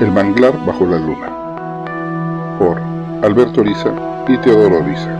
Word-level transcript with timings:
El 0.00 0.10
manglar 0.12 0.64
bajo 0.64 0.86
la 0.86 0.96
luna 0.96 1.28
por 2.58 2.80
Alberto 3.22 3.60
Oriza 3.60 3.92
y 4.28 4.38
Teodoro 4.38 4.78
Oriza 4.78 5.14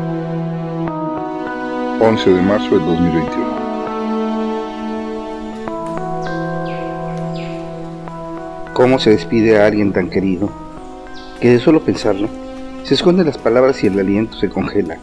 11 2.01 2.31
de 2.31 2.41
marzo 2.41 2.79
del 2.79 2.87
2021 2.87 3.51
¿Cómo 8.73 8.99
se 8.99 9.11
despide 9.11 9.61
a 9.61 9.67
alguien 9.67 9.93
tan 9.93 10.09
querido? 10.09 10.51
Que 11.43 11.51
de 11.51 11.59
solo 11.59 11.83
pensarlo, 11.83 12.31
se 12.85 12.95
esconden 12.95 13.27
las 13.27 13.37
palabras 13.37 13.85
y 13.85 13.89
el 13.89 14.01
aliento 14.01 14.39
se 14.39 14.49
congela 14.49 14.97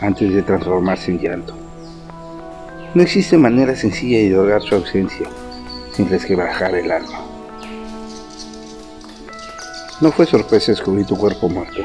antes 0.00 0.34
de 0.34 0.42
transformarse 0.42 1.12
en 1.12 1.20
llanto. 1.20 1.54
No 2.94 3.02
existe 3.02 3.38
manera 3.38 3.76
sencilla 3.76 4.18
de 4.18 4.34
ahogar 4.34 4.62
su 4.62 4.74
ausencia 4.74 5.28
sin 5.92 6.08
resquebrajar 6.08 6.74
el 6.74 6.90
alma. 6.90 7.31
No 10.02 10.10
fue 10.10 10.26
sorpresa 10.26 10.72
descubrir 10.72 11.06
tu 11.06 11.16
cuerpo 11.16 11.48
muerto. 11.48 11.80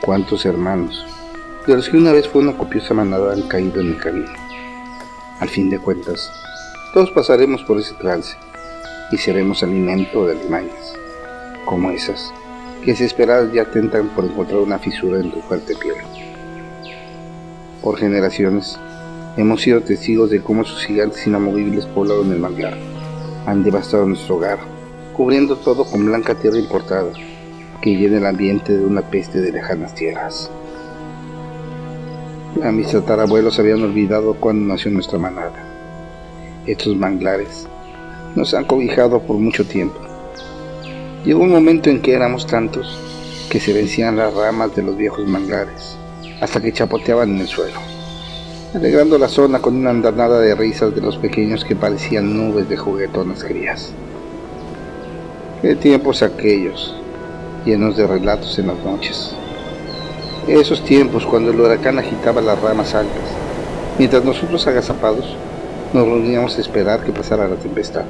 Cuántos 0.00 0.46
hermanos, 0.46 1.04
de 1.66 1.76
los 1.76 1.90
que 1.90 1.98
una 1.98 2.10
vez 2.10 2.26
fue 2.26 2.40
una 2.40 2.56
copiosa 2.56 2.94
manada, 2.94 3.34
han 3.34 3.42
caído 3.42 3.82
en 3.82 3.88
el 3.88 3.98
camino. 3.98 4.32
Al 5.38 5.50
fin 5.50 5.68
de 5.68 5.78
cuentas, 5.78 6.32
todos 6.94 7.10
pasaremos 7.10 7.62
por 7.64 7.78
ese 7.78 7.92
trance 7.96 8.34
y 9.12 9.18
seremos 9.18 9.62
alimento 9.62 10.26
de 10.26 10.40
alimañas, 10.40 10.94
como 11.66 11.90
esas 11.90 12.32
que 12.82 12.92
desesperadas 12.92 13.52
ya 13.52 13.66
tentan 13.66 14.08
por 14.08 14.24
encontrar 14.24 14.60
una 14.60 14.78
fisura 14.78 15.20
en 15.20 15.30
tu 15.30 15.42
fuerte 15.42 15.76
piel. 15.76 15.96
Por 17.82 17.98
generaciones, 17.98 18.80
hemos 19.36 19.60
sido 19.60 19.82
testigos 19.82 20.30
de 20.30 20.42
cómo 20.42 20.64
sus 20.64 20.82
gigantes 20.82 21.26
inamovibles 21.26 21.84
poblaron 21.88 22.32
el 22.32 22.38
manglar, 22.38 22.78
han 23.44 23.62
devastado 23.64 24.06
nuestro 24.06 24.36
hogar, 24.36 24.77
cubriendo 25.18 25.56
todo 25.56 25.84
con 25.84 26.06
blanca 26.06 26.36
tierra 26.36 26.58
importada, 26.58 27.10
que 27.82 27.96
llena 27.96 28.18
el 28.18 28.26
ambiente 28.26 28.78
de 28.78 28.84
una 28.84 29.02
peste 29.02 29.40
de 29.40 29.50
lejanas 29.50 29.92
tierras. 29.92 30.48
A 32.62 32.70
mis 32.70 32.92
tatarabuelos 32.92 33.58
habían 33.58 33.82
olvidado 33.82 34.34
cuando 34.34 34.72
nació 34.72 34.92
nuestra 34.92 35.18
manada. 35.18 35.60
Estos 36.68 36.94
manglares 36.96 37.66
nos 38.36 38.54
han 38.54 38.64
cobijado 38.64 39.20
por 39.20 39.38
mucho 39.38 39.66
tiempo. 39.66 39.98
Llegó 41.24 41.42
un 41.42 41.50
momento 41.50 41.90
en 41.90 42.00
que 42.00 42.14
éramos 42.14 42.46
tantos 42.46 42.96
que 43.50 43.58
se 43.58 43.72
vencían 43.72 44.18
las 44.18 44.32
ramas 44.32 44.76
de 44.76 44.84
los 44.84 44.96
viejos 44.96 45.26
manglares 45.26 45.98
hasta 46.40 46.62
que 46.62 46.72
chapoteaban 46.72 47.30
en 47.30 47.40
el 47.40 47.48
suelo, 47.48 47.80
alegrando 48.72 49.18
la 49.18 49.26
zona 49.26 49.58
con 49.58 49.74
una 49.74 49.90
andanada 49.90 50.38
de 50.38 50.54
risas 50.54 50.94
de 50.94 51.00
los 51.00 51.18
pequeños 51.18 51.64
que 51.64 51.74
parecían 51.74 52.36
nubes 52.36 52.68
de 52.68 52.76
juguetonas 52.76 53.42
crías. 53.42 53.92
Qué 55.60 55.74
tiempos 55.74 56.22
aquellos, 56.22 56.94
llenos 57.64 57.96
de 57.96 58.06
relatos 58.06 58.56
en 58.60 58.68
las 58.68 58.78
noches. 58.84 59.32
Esos 60.46 60.84
tiempos 60.84 61.26
cuando 61.26 61.50
el 61.50 61.60
huracán 61.60 61.98
agitaba 61.98 62.40
las 62.40 62.62
ramas 62.62 62.94
altas, 62.94 63.24
mientras 63.98 64.24
nosotros 64.24 64.64
agazapados 64.68 65.34
nos 65.92 66.06
reuníamos 66.06 66.56
a 66.56 66.60
esperar 66.60 67.02
que 67.02 67.10
pasara 67.10 67.48
la 67.48 67.56
tempestad. 67.56 68.04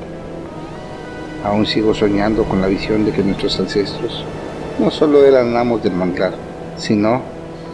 Aún 1.42 1.64
sigo 1.64 1.94
soñando 1.94 2.44
con 2.44 2.60
la 2.60 2.66
visión 2.66 3.06
de 3.06 3.12
que 3.12 3.22
nuestros 3.22 3.58
ancestros 3.58 4.26
no 4.78 4.90
solo 4.90 5.24
eran 5.24 5.56
amos 5.56 5.82
del 5.82 5.94
manglar, 5.94 6.34
sino 6.76 7.22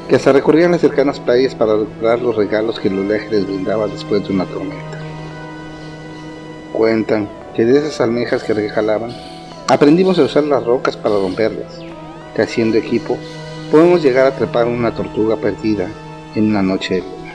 que 0.08 0.14
hasta 0.14 0.30
recorrían 0.30 0.70
las 0.70 0.82
cercanas 0.82 1.18
playas 1.18 1.56
para 1.56 1.76
recuperar 1.76 2.20
los 2.20 2.36
regalos 2.36 2.78
que 2.78 2.86
el 2.86 3.00
oleaje 3.00 3.28
les 3.28 3.44
brindaba 3.44 3.88
después 3.88 4.24
de 4.24 4.34
una 4.34 4.44
tormenta. 4.44 5.00
Cuentan 6.72 7.28
que 7.56 7.64
de 7.64 7.78
esas 7.78 8.00
almejas 8.00 8.44
que 8.44 8.54
regalaban 8.54 9.33
Aprendimos 9.66 10.18
a 10.18 10.24
usar 10.24 10.44
las 10.44 10.62
rocas 10.62 10.94
para 10.94 11.14
romperlas, 11.14 11.80
que 12.36 12.42
haciendo 12.42 12.76
equipo 12.76 13.16
podemos 13.70 14.02
llegar 14.02 14.26
a 14.26 14.28
atrapar 14.28 14.66
una 14.66 14.94
tortuga 14.94 15.36
perdida 15.36 15.88
en 16.34 16.50
una 16.50 16.60
noche 16.62 16.96
de 16.96 17.00
luna, 17.00 17.34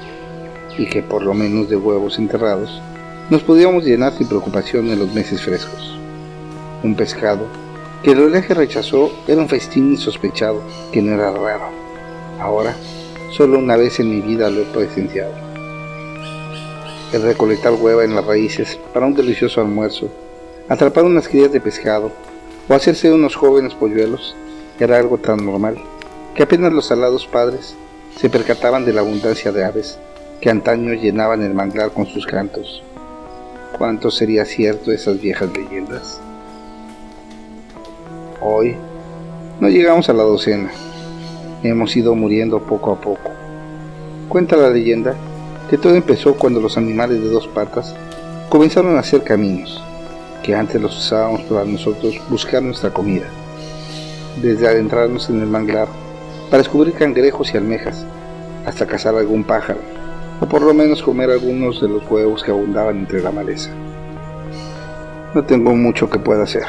y 0.78 0.86
que 0.86 1.02
por 1.02 1.24
lo 1.24 1.34
menos 1.34 1.70
de 1.70 1.76
huevos 1.76 2.20
enterrados 2.20 2.84
nos 3.32 3.42
podíamos 3.42 3.84
llenar 3.84 4.14
sin 4.16 4.28
preocupación 4.28 4.90
en 4.90 5.00
los 5.00 5.12
meses 5.12 5.42
frescos. 5.42 5.98
Un 6.84 6.94
pescado 6.94 7.48
que 8.04 8.12
el 8.12 8.22
oleaje 8.22 8.54
rechazó 8.54 9.12
era 9.28 9.42
un 9.42 9.50
festín 9.50 9.90
insospechado 9.90 10.62
que 10.92 11.02
no 11.02 11.16
era 11.16 11.32
raro. 11.32 11.72
Ahora, 12.40 12.76
solo 13.32 13.58
una 13.58 13.76
vez 13.76 14.00
en 14.00 14.12
mi 14.12 14.22
vida 14.22 14.52
lo 14.52 14.62
he 14.62 14.66
presenciado. 14.66 15.34
El 17.12 17.24
recolectar 17.24 17.74
hueva 17.74 18.04
en 18.04 18.14
las 18.14 18.26
raíces 18.26 18.80
para 18.94 19.08
un 19.08 19.16
delicioso 19.16 19.62
almuerzo 19.62 20.12
Atrapar 20.70 21.04
unas 21.04 21.28
crías 21.28 21.52
de 21.52 21.60
pescado 21.60 22.12
o 22.68 22.76
hacerse 22.76 23.12
unos 23.12 23.36
jóvenes 23.36 23.74
polluelos 23.74 24.36
era 24.80 24.98
algo 24.98 25.18
tan 25.18 25.44
normal 25.44 25.78
que 26.36 26.44
apenas 26.44 26.72
los 26.72 26.92
alados 26.92 27.26
padres 27.26 27.76
se 28.16 28.30
percataban 28.30 28.86
de 28.86 28.94
la 28.94 29.02
abundancia 29.02 29.52
de 29.52 29.66
aves 29.66 29.98
que 30.40 30.52
antaño 30.52 30.94
llenaban 30.94 31.42
el 31.42 31.56
manglar 31.56 31.90
con 31.90 32.06
sus 32.06 32.28
cantos. 32.28 32.84
¿Cuánto 33.80 34.12
sería 34.12 34.46
cierto 34.46 34.92
esas 34.92 35.20
viejas 35.20 35.50
leyendas? 35.52 36.22
Hoy 38.40 38.76
no 39.60 39.70
llegamos 39.70 40.08
a 40.10 40.14
la 40.14 40.22
docena. 40.22 40.70
Hemos 41.64 41.98
ido 41.98 42.14
muriendo 42.14 42.62
poco 42.62 42.92
a 42.92 43.02
poco. 43.02 43.32
Cuenta 44.28 44.56
la 44.56 44.70
leyenda 44.70 45.16
que 45.68 45.80
todo 45.80 45.96
empezó 45.96 46.36
cuando 46.36 46.62
los 46.62 46.78
animales 46.78 47.20
de 47.24 47.30
dos 47.30 47.48
patas 47.48 47.96
comenzaron 48.50 48.98
a 48.98 49.00
hacer 49.00 49.24
caminos 49.24 49.84
que 50.44 50.56
antes 50.56 50.82
los 50.82 50.98
usábamos 50.98 51.42
para 51.42 51.66
nosotros 51.66 52.20
buscar 52.30 52.62
nuestra 52.62 52.92
comida, 52.92 53.26
desde 54.42 54.68
adentrarnos 54.68 55.30
en 55.30 55.42
el 55.42 55.48
manglar 55.48 55.88
para 56.50 56.64
descubrir 56.64 56.94
cangrejos 56.94 57.54
y 57.54 57.58
almejas, 57.58 58.06
hasta 58.66 58.86
cazar 58.86 59.16
algún 59.16 59.44
pájaro, 59.44 59.80
o 60.42 60.46
por 60.46 60.62
lo 60.62 60.74
menos 60.74 61.04
comer 61.04 61.30
algunos 61.30 61.82
de 61.82 61.90
los 61.90 62.10
huevos 62.10 62.44
que 62.44 62.52
abundaban 62.52 62.98
entre 62.98 63.22
la 63.22 63.32
maleza. 63.32 63.70
No 65.34 65.44
tengo 65.44 65.76
mucho 65.76 66.10
que 66.10 66.18
pueda 66.18 66.44
hacer. 66.44 66.66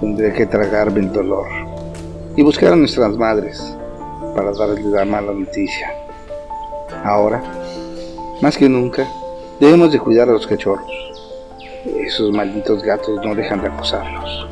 Tendré 0.00 0.32
que 0.32 0.46
tragarme 0.46 1.00
el 1.00 1.12
dolor 1.12 1.46
y 2.36 2.42
buscar 2.42 2.72
a 2.72 2.76
nuestras 2.76 3.16
madres 3.16 3.76
para 4.34 4.52
darles 4.52 4.84
la 4.84 5.04
mala 5.04 5.32
noticia. 5.32 5.92
Ahora, 7.04 7.42
más 8.42 8.56
que 8.56 8.68
nunca, 8.68 9.06
debemos 9.60 9.92
de 9.92 10.00
cuidar 10.00 10.28
a 10.28 10.32
los 10.32 10.46
cachorros 10.46 11.04
esos 11.84 12.32
malditos 12.32 12.82
gatos 12.82 13.20
no 13.24 13.34
dejan 13.34 13.60
de 13.60 13.68
acosarlos. 13.68 14.46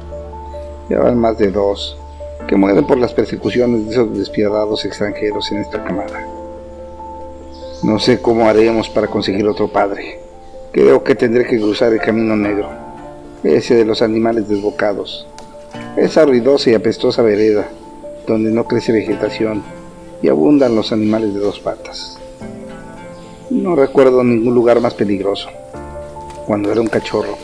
Ya 0.89 0.99
van 0.99 1.19
más 1.19 1.39
de 1.39 1.51
dos 1.51 1.97
que 2.47 2.57
mueren 2.57 2.87
por 2.87 2.99
las 2.99 3.15
persecuciones 3.15 3.87
de 3.87 3.93
esos 3.93 4.19
despiadados 4.19 4.85
extranjeros 4.85 5.51
en 5.53 5.59
esta 5.59 5.83
camada. 5.83 6.27
No 7.83 7.99
sé 7.99 8.21
cómo 8.21 8.49
haremos 8.49 8.89
para 8.89 9.07
conseguir 9.07 9.47
otro 9.47 9.69
padre. 9.69 10.21
Creo 10.73 11.03
que 11.03 11.15
tendré 11.15 11.47
que 11.47 11.59
cruzar 11.59 11.93
el 11.93 12.01
camino 12.01 12.37
negro, 12.37 12.69
ese 13.43 13.75
de 13.75 13.85
los 13.85 14.03
animales 14.03 14.49
desbocados, 14.49 15.27
esa 15.97 16.25
ruidosa 16.25 16.71
y 16.71 16.75
apestosa 16.75 17.23
vereda 17.23 17.69
donde 18.27 18.51
no 18.51 18.65
crece 18.65 18.93
vegetación 18.93 19.63
y 20.23 20.29
abundan 20.29 20.77
los 20.77 20.93
animales 20.93 21.35
de 21.35 21.41
dos 21.41 21.61
patas. 21.61 22.19
No 23.51 23.75
recuerdo 23.75 24.23
ningún 24.23 24.55
lugar 24.55 24.81
más 24.81 24.95
peligroso 24.95 25.49
cuando 26.53 26.71
era 26.71 26.83
un 26.83 26.89
cachorro. 26.89 27.39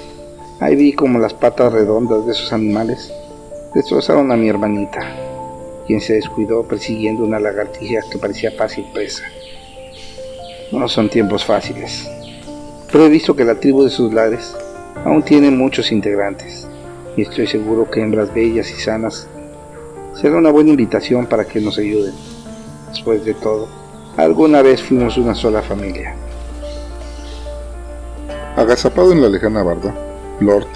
Ahí 0.61 0.77
vi 0.77 0.93
como 0.93 1.19
las 1.19 1.33
patas 1.33 1.73
redondas 1.73 2.27
de 2.27 2.33
esos 2.33 2.53
animales 2.53 3.11
destrozaron 3.75 4.31
a 4.31 4.37
mi 4.37 4.51
hermanita, 4.51 5.01
quien 5.87 6.03
se 6.03 6.13
descuidó 6.13 6.65
persiguiendo 6.65 7.25
una 7.25 7.41
lagartija 7.41 8.03
que 8.13 8.19
parecía 8.19 8.53
fácil 8.53 8.85
presa. 8.93 9.23
No 10.73 10.87
son 10.89 11.09
tiempos 11.09 11.43
fáciles, 11.43 12.07
pero 12.93 13.07
he 13.07 13.09
visto 13.09 13.35
que 13.35 13.47
la 13.47 13.55
tribu 13.55 13.83
de 13.83 13.89
sus 13.89 14.13
lares 14.13 14.55
aún 15.07 15.23
tiene 15.23 15.51
muchos 15.51 15.91
integrantes 15.91 16.69
y 17.17 17.23
estoy 17.23 17.47
seguro 17.47 17.91
que 17.91 18.03
hembras 18.03 18.35
bellas 18.35 18.71
y 18.71 18.79
sanas 18.79 19.27
será 20.21 20.37
una 20.37 20.51
buena 20.51 20.69
invitación 20.69 21.25
para 21.25 21.47
que 21.47 21.63
nos 21.63 21.79
ayuden. 21.79 22.13
Después 22.91 23.25
de 23.25 23.33
todo, 23.33 23.69
alguna 24.19 24.61
vez 24.61 24.83
fuimos 24.83 25.17
una 25.17 25.35
sola 25.35 25.63
familia. 25.63 26.15
Agazapado 28.59 29.13
en 29.13 29.23
la 29.23 29.29
lejana 29.29 29.63
barda, 29.63 29.95
Lord, 30.41 30.67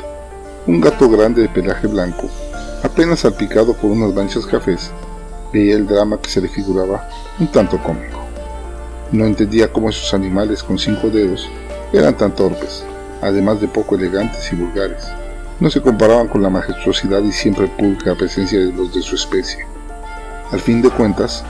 un 0.69 0.81
gato 0.81 1.11
grande 1.11 1.43
de 1.43 1.49
pelaje 1.49 1.89
blanco, 1.89 2.29
apenas 2.85 3.19
salpicado 3.19 3.75
por 3.75 3.91
unas 3.91 4.15
manchas 4.15 4.47
cafés, 4.47 4.93
veía 5.53 5.75
el 5.75 5.89
drama 5.89 6.17
que 6.23 6.31
se 6.31 6.41
le 6.41 6.47
figuraba 6.47 7.09
un 7.41 7.49
tanto 7.49 7.83
cómico. 7.83 8.21
No 9.11 9.25
entendía 9.25 9.73
cómo 9.73 9.91
esos 9.91 10.15
animales 10.15 10.63
con 10.63 10.79
cinco 10.79 11.11
dedos 11.11 11.51
eran 11.93 12.17
tan 12.17 12.37
torpes, 12.37 12.85
además 13.21 13.61
de 13.61 13.67
poco 13.67 13.97
elegantes 13.97 14.53
y 14.53 14.55
vulgares. 14.55 15.03
No 15.59 15.69
se 15.69 15.81
comparaban 15.81 16.29
con 16.29 16.41
la 16.41 16.51
majestuosidad 16.51 17.21
y 17.25 17.33
siempre 17.33 17.67
pública 17.67 18.15
presencia 18.15 18.61
de 18.61 18.73
los 18.73 18.95
de 18.95 19.03
su 19.03 19.17
especie. 19.17 19.67
Al 20.53 20.61
fin 20.61 20.83
de 20.83 20.91
cuentas, 20.91 21.45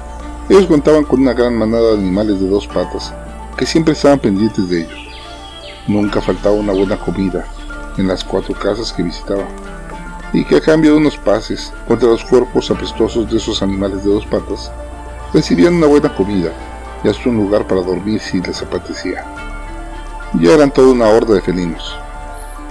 ellos 0.49 0.65
contaban 0.65 1.05
con 1.05 1.21
una 1.21 1.35
gran 1.35 1.55
manada 1.55 1.89
de 1.89 1.99
animales 1.99 2.41
de 2.41 2.49
dos 2.49 2.67
patas 2.69 3.13
que 3.55 3.67
siempre 3.67 3.93
estaban 3.93 4.19
pendientes 4.19 4.67
de 4.71 4.81
ellos 4.81 5.12
Nunca 5.89 6.21
faltaba 6.21 6.55
una 6.55 6.73
buena 6.73 6.97
comida 6.97 7.45
en 7.99 8.07
las 8.09 8.23
cuatro 8.23 8.55
casas 8.55 8.93
que 8.93 9.03
visitaba. 9.03 9.45
y 10.35 10.45
que 10.47 10.57
a 10.57 10.61
cambio 10.63 10.93
de 10.93 10.97
unos 10.97 11.19
pases 11.19 11.75
contra 11.87 12.09
los 12.09 12.25
cuerpos 12.25 12.71
apestosos 12.71 13.31
de 13.31 13.37
esos 13.37 13.63
animales 13.63 14.03
de 14.03 14.15
dos 14.15 14.25
patas, 14.25 14.73
recibían 15.35 15.75
una 15.75 15.87
buena 15.87 16.15
comida 16.15 16.51
y 17.05 17.09
hasta 17.09 17.29
un 17.29 17.37
lugar 17.37 17.67
para 17.67 17.83
dormir 17.83 18.19
si 18.19 18.41
les 18.41 18.63
apetecía. 18.63 19.27
Ya 20.41 20.55
eran 20.55 20.71
toda 20.71 20.93
una 20.93 21.09
horda 21.09 21.35
de 21.35 21.43
felinos. 21.43 21.95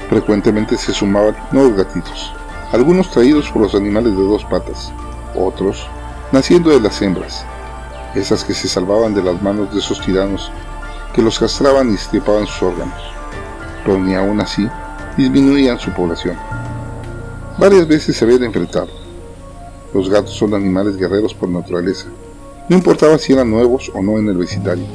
Frecuentemente 0.09 0.75
se 0.75 0.91
sumaban 0.91 1.35
nuevos 1.51 1.77
gatitos, 1.77 2.33
algunos 2.71 3.11
traídos 3.11 3.51
por 3.51 3.61
los 3.61 3.75
animales 3.75 4.15
de 4.17 4.23
dos 4.23 4.43
patas, 4.45 4.91
otros 5.35 5.85
naciendo 6.31 6.71
de 6.71 6.79
las 6.79 6.99
hembras, 7.01 7.45
esas 8.15 8.43
que 8.43 8.55
se 8.55 8.67
salvaban 8.67 9.13
de 9.13 9.21
las 9.21 9.39
manos 9.41 9.71
de 9.71 9.79
esos 9.79 10.01
tiranos 10.01 10.51
que 11.13 11.21
los 11.21 11.39
castraban 11.39 11.91
y 11.91 11.95
estripaban 11.95 12.47
sus 12.47 12.63
órganos, 12.63 13.01
pero 13.83 13.99
ni 13.99 14.15
aún 14.15 14.39
así 14.41 14.67
disminuían 15.17 15.79
su 15.79 15.91
población. 15.91 16.37
Varias 17.57 17.87
veces 17.87 18.15
se 18.15 18.25
habían 18.25 18.43
enfrentado. 18.43 18.89
Los 19.93 20.09
gatos 20.09 20.31
son 20.31 20.53
animales 20.53 20.97
guerreros 20.97 21.33
por 21.33 21.49
naturaleza. 21.49 22.07
No 22.69 22.77
importaba 22.77 23.17
si 23.17 23.33
eran 23.33 23.51
nuevos 23.51 23.91
o 23.93 24.01
no 24.01 24.17
en 24.17 24.29
el 24.29 24.37
vecindario. 24.37 24.85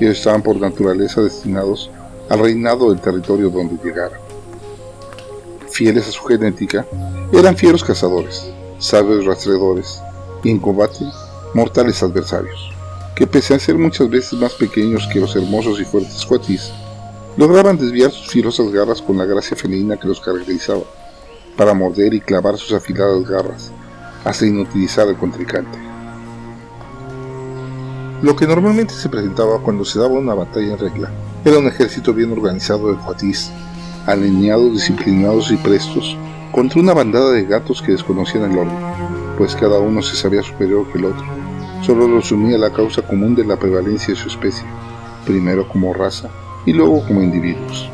Ellos 0.00 0.16
estaban 0.18 0.42
por 0.42 0.56
naturaleza 0.56 1.20
destinados 1.20 1.90
al 2.28 2.38
reinado 2.38 2.90
del 2.90 3.00
territorio 3.00 3.50
donde 3.50 3.76
llegaran. 3.84 4.18
Fieles 5.70 6.08
a 6.08 6.12
su 6.12 6.24
genética, 6.24 6.86
eran 7.32 7.56
fieros 7.56 7.84
cazadores, 7.84 8.50
sabios 8.78 9.24
rastreadores 9.26 10.00
y 10.42 10.50
en 10.50 10.58
combate 10.58 11.04
mortales 11.54 12.02
adversarios, 12.02 12.70
que 13.14 13.26
pese 13.26 13.54
a 13.54 13.58
ser 13.58 13.76
muchas 13.76 14.08
veces 14.08 14.34
más 14.34 14.54
pequeños 14.54 15.06
que 15.12 15.20
los 15.20 15.36
hermosos 15.36 15.80
y 15.80 15.84
fuertes 15.84 16.24
cuatis, 16.24 16.72
lograban 17.36 17.78
desviar 17.78 18.10
sus 18.10 18.28
filosas 18.28 18.70
garras 18.70 19.02
con 19.02 19.18
la 19.18 19.24
gracia 19.24 19.56
felina 19.56 19.96
que 19.96 20.08
los 20.08 20.20
caracterizaba, 20.20 20.82
para 21.56 21.74
morder 21.74 22.14
y 22.14 22.20
clavar 22.20 22.56
sus 22.56 22.72
afiladas 22.72 23.28
garras, 23.28 23.72
hasta 24.24 24.46
inutilizar 24.46 25.08
al 25.08 25.16
contrincante. 25.16 25.78
Lo 28.22 28.36
que 28.36 28.46
normalmente 28.46 28.94
se 28.94 29.08
presentaba 29.08 29.60
cuando 29.60 29.84
se 29.84 29.98
daba 29.98 30.14
una 30.14 30.34
batalla 30.34 30.72
en 30.72 30.78
regla 30.78 31.10
era 31.44 31.58
un 31.58 31.66
ejército 31.66 32.14
bien 32.14 32.32
organizado 32.32 32.92
de 32.92 32.98
cuatís, 32.98 33.50
alineados, 34.06 34.72
disciplinados 34.72 35.50
y 35.50 35.56
prestos, 35.56 36.16
contra 36.52 36.80
una 36.80 36.94
bandada 36.94 37.32
de 37.32 37.44
gatos 37.44 37.82
que 37.82 37.92
desconocían 37.92 38.50
el 38.50 38.58
orden, 38.58 38.78
pues 39.36 39.56
cada 39.56 39.80
uno 39.80 40.02
se 40.02 40.16
sabía 40.16 40.42
superior 40.42 40.86
que 40.92 40.98
el 40.98 41.06
otro. 41.06 41.41
Solo 41.82 42.06
los 42.06 42.30
unía 42.30 42.58
la 42.58 42.72
causa 42.72 43.02
común 43.02 43.34
de 43.34 43.44
la 43.44 43.56
prevalencia 43.56 44.14
de 44.14 44.20
su 44.20 44.28
especie, 44.28 44.64
primero 45.26 45.68
como 45.68 45.92
raza 45.92 46.28
y 46.64 46.72
luego 46.72 47.04
como 47.04 47.20
individuos. 47.22 47.90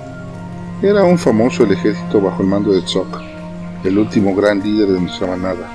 Era 0.82 1.04
un 1.04 1.16
famoso 1.16 1.64
el 1.64 1.72
ejército 1.72 2.20
bajo 2.20 2.42
el 2.42 2.48
mando 2.48 2.70
de 2.70 2.82
Tzok, 2.82 3.18
el 3.84 3.98
último 3.98 4.34
gran 4.34 4.62
líder 4.62 4.88
de 4.88 5.00
nuestra 5.00 5.26
manada. 5.26 5.70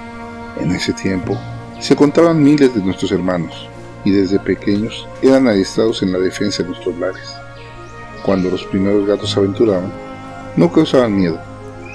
En 0.62 0.72
ese 0.72 0.94
tiempo 0.94 1.36
se 1.80 1.96
contaban 1.96 2.44
miles 2.44 2.76
de 2.76 2.84
nuestros 2.84 3.12
hermanos 3.12 3.68
y 4.06 4.12
desde 4.12 4.38
pequeños 4.38 5.08
eran 5.24 5.48
adiestrados 5.48 6.04
en 6.04 6.14
la 6.14 6.20
defensa 6.20 6.62
de 6.62 6.70
nuestros 6.70 6.96
lares. 7.00 7.34
Cuando 8.24 8.52
los 8.52 8.64
primeros 8.66 9.08
gatos 9.08 9.32
se 9.32 9.40
aventuraban, 9.40 9.92
no 10.56 10.72
causaban 10.72 11.16
miedo, 11.16 11.40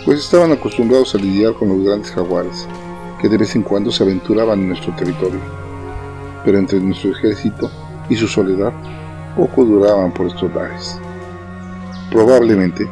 pues 0.04 0.18
estaban 0.18 0.50
acostumbrados 0.50 1.14
a 1.14 1.18
lidiar 1.18 1.54
con 1.54 1.68
los 1.68 1.84
grandes 1.84 2.10
jaguares, 2.10 2.66
que 3.20 3.28
de 3.28 3.38
vez 3.38 3.54
en 3.54 3.62
cuando 3.62 3.92
se 3.92 4.02
aventuraban 4.02 4.58
en 4.58 4.68
nuestro 4.70 4.92
territorio. 4.96 5.67
Pero 6.48 6.60
entre 6.60 6.80
nuestro 6.80 7.10
ejército 7.10 7.70
y 8.08 8.16
su 8.16 8.26
soledad, 8.26 8.72
poco 9.36 9.66
duraban 9.66 10.14
por 10.14 10.28
estos 10.28 10.50
lares. 10.54 10.98
Probablemente, 12.10 12.88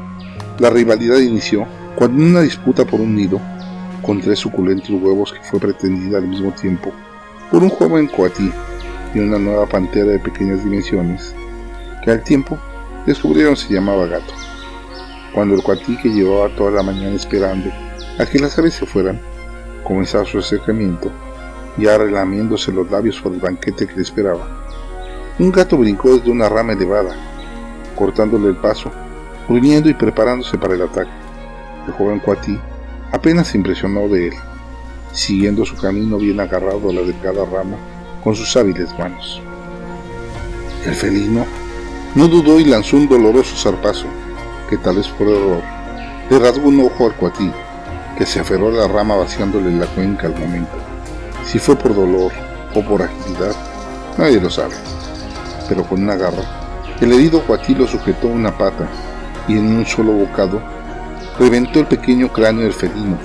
la 0.58 0.69
rivalidad 0.69 1.17
inició 1.17 1.67
cuando 1.94 2.23
en 2.23 2.31
una 2.32 2.43
disputa 2.43 2.85
por 2.85 3.00
un 3.00 3.17
nido, 3.17 3.41
con 4.03 4.20
tres 4.20 4.41
suculentos 4.41 4.91
huevos 4.91 5.32
que 5.32 5.41
fue 5.41 5.58
pretendida 5.58 6.19
al 6.19 6.29
mismo 6.29 6.53
tiempo 6.53 6.93
por 7.50 7.62
un 7.62 7.70
joven 7.70 8.08
coatí 8.08 8.53
y 9.14 9.20
una 9.20 9.38
nueva 9.38 9.64
pantera 9.64 10.11
de 10.11 10.19
pequeñas 10.19 10.62
dimensiones, 10.62 11.35
que 12.05 12.11
al 12.11 12.23
tiempo 12.25 12.58
descubrieron 13.06 13.56
se 13.56 13.73
llamaba 13.73 14.05
gato. 14.05 14.35
Cuando 15.32 15.55
el 15.55 15.62
coatí 15.62 15.97
que 15.97 16.11
llevaba 16.11 16.55
toda 16.55 16.73
la 16.73 16.82
mañana 16.82 17.17
esperando 17.17 17.70
a 18.19 18.26
que 18.26 18.38
las 18.38 18.58
aves 18.58 18.75
se 18.75 18.85
fueran, 18.85 19.19
comenzaba 19.82 20.26
su 20.26 20.41
acercamiento, 20.41 21.11
ya 21.76 21.99
relamiéndose 21.99 22.73
los 22.73 22.90
labios 22.90 23.20
por 23.20 23.32
el 23.32 23.40
banquete 23.40 23.87
que 23.87 23.96
le 23.96 24.02
esperaba, 24.02 24.49
un 25.38 25.52
gato 25.52 25.76
brincó 25.76 26.17
desde 26.17 26.31
una 26.31 26.49
rama 26.49 26.73
elevada, 26.73 27.14
cortándole 27.94 28.49
el 28.49 28.56
paso, 28.56 28.90
gruñendo 29.49 29.88
y 29.88 29.94
preparándose 29.94 30.56
para 30.56 30.75
el 30.75 30.82
ataque. 30.82 31.11
El 31.87 31.93
joven 31.93 32.20
Cuatí 32.20 32.58
apenas 33.12 33.49
se 33.49 33.58
impresionó 33.58 34.08
de 34.08 34.28
él, 34.28 34.34
siguiendo 35.12 35.64
su 35.64 35.76
camino 35.76 36.17
bien 36.19 36.40
agarrado 36.40 36.90
a 36.90 36.93
la 36.93 37.02
delgada 37.02 37.44
rama 37.44 37.76
con 38.25 38.34
sus 38.34 38.56
hábiles 38.56 38.96
manos. 38.99 39.40
El 40.87 40.94
felino 40.94 41.44
no 42.14 42.29
dudó 42.29 42.58
y 42.58 42.64
lanzó 42.64 42.96
un 42.96 43.08
doloroso 43.08 43.56
zarpazo, 43.56 44.06
que 44.70 44.79
tal 44.79 44.96
vez 44.96 45.08
por 45.08 45.29
error 45.29 45.62
le 46.31 46.38
rasgó 46.38 46.69
un 46.69 46.81
ojo 46.81 47.06
al 47.06 47.14
Cuatí, 47.14 47.52
que 48.19 48.26
se 48.26 48.40
aferró 48.40 48.69
a 48.69 48.72
la 48.72 48.88
rama 48.88 49.17
vaciándole 49.17 49.70
la 49.70 49.87
cuenca 49.87 50.26
al 50.26 50.34
momento. 50.34 50.95
Si 51.46 51.60
fue 51.60 51.76
por 51.76 51.94
dolor 51.94 52.32
o 52.75 52.82
por 52.82 53.02
agilidad, 53.02 53.54
nadie 54.19 54.40
lo 54.40 54.50
sabe. 54.50 54.75
Pero 55.69 55.84
con 55.84 56.02
una 56.02 56.16
garra, 56.16 56.43
el 57.00 57.12
herido 57.12 57.43
Cuatí 57.46 57.75
lo 57.75 57.87
sujetó 57.87 58.26
una 58.26 58.56
pata 58.56 58.88
y 59.46 59.52
en 59.52 59.76
un 59.76 59.87
solo 59.87 60.12
bocado 60.12 60.60
reventó 61.38 61.81
el 61.81 61.87
pequeño 61.87 62.32
cráneo 62.32 62.64
del 62.64 62.72
felino 62.72 63.16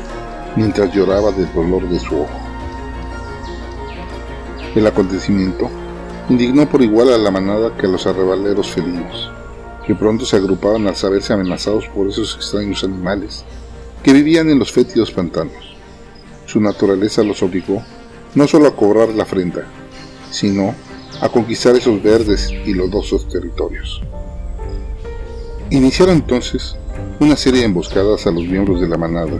mientras 0.55 0.93
lloraba 0.93 1.31
del 1.31 1.51
dolor 1.53 1.89
de 1.89 1.99
su 1.99 2.21
ojo. 2.21 2.39
El 4.75 4.85
acontecimiento 4.85 5.69
indignó 6.29 6.69
por 6.69 6.81
igual 6.81 7.11
a 7.11 7.17
la 7.17 7.31
manada 7.31 7.75
que 7.75 7.87
a 7.87 7.89
los 7.89 8.05
arrebaleros 8.05 8.71
felinos, 8.71 9.31
que 9.85 9.95
pronto 9.95 10.25
se 10.25 10.37
agrupaban 10.37 10.87
al 10.87 10.95
saberse 10.95 11.33
amenazados 11.33 11.87
por 11.87 12.07
esos 12.07 12.35
extraños 12.35 12.83
animales 12.83 13.43
que 14.03 14.13
vivían 14.13 14.49
en 14.49 14.59
los 14.59 14.71
fétidos 14.71 15.11
pantanos. 15.11 15.75
Su 16.45 16.59
naturaleza 16.59 17.23
los 17.23 17.41
obligó 17.41 17.83
no 18.35 18.47
solo 18.47 18.67
a 18.67 18.75
cobrar 18.75 19.09
la 19.09 19.23
afrenta, 19.23 19.65
sino 20.31 20.73
a 21.21 21.29
conquistar 21.29 21.75
esos 21.75 22.01
verdes 22.01 22.49
y 22.51 22.73
lodosos 22.73 23.27
territorios. 23.27 24.01
Iniciaron 25.69 26.15
entonces 26.15 26.75
una 27.19 27.35
serie 27.35 27.61
de 27.61 27.67
emboscadas 27.67 28.25
a 28.27 28.31
los 28.31 28.43
miembros 28.43 28.81
de 28.81 28.87
la 28.87 28.97
manada, 28.97 29.37